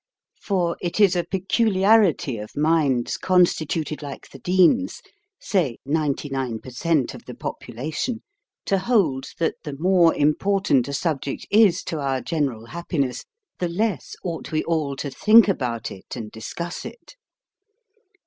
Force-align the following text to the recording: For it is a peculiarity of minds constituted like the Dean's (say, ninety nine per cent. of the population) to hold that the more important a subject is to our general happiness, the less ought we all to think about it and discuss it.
For 0.41 0.77
it 0.81 0.99
is 0.99 1.15
a 1.15 1.23
peculiarity 1.25 2.39
of 2.39 2.57
minds 2.57 3.17
constituted 3.17 4.01
like 4.01 4.27
the 4.31 4.39
Dean's 4.39 5.03
(say, 5.39 5.77
ninety 5.85 6.27
nine 6.27 6.57
per 6.57 6.71
cent. 6.71 7.13
of 7.13 7.25
the 7.25 7.35
population) 7.35 8.23
to 8.65 8.79
hold 8.79 9.27
that 9.37 9.57
the 9.63 9.77
more 9.77 10.15
important 10.15 10.87
a 10.87 10.93
subject 10.93 11.45
is 11.51 11.83
to 11.83 11.99
our 11.99 12.19
general 12.19 12.65
happiness, 12.65 13.25
the 13.59 13.69
less 13.69 14.15
ought 14.23 14.51
we 14.51 14.63
all 14.63 14.95
to 14.95 15.11
think 15.11 15.47
about 15.47 15.91
it 15.91 16.15
and 16.15 16.31
discuss 16.31 16.83
it. 16.83 17.15